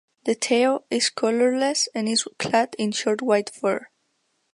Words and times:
The 0.25 0.33
tail 0.33 0.83
is 0.89 1.11
colourless 1.11 1.87
and 1.93 2.09
is 2.09 2.23
clad 2.39 2.75
in 2.79 2.91
short 2.91 3.21
white 3.21 3.51
fur. 3.51 3.85